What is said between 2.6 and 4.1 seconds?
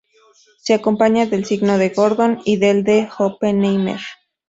de Oppenheimer.